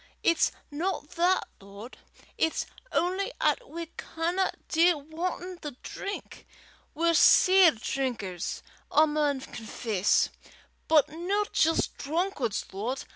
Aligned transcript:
it's 0.23 0.51
no 0.71 1.01
that, 1.15 1.43
Lord; 1.61 1.99
it's 2.35 2.65
only 2.91 3.33
'at 3.39 3.69
we 3.69 3.85
canna 3.97 4.51
dee 4.67 4.95
wantin' 4.95 5.59
the 5.61 5.73
drink. 5.83 6.47
We're 6.95 7.13
sair 7.13 7.73
drinkers, 7.73 8.63
I 8.91 9.05
maun 9.05 9.41
confess, 9.41 10.29
but 10.87 11.09
no 11.09 11.43
jist 11.51 11.95
drunkards, 11.99 12.65
Lord. 12.73 13.03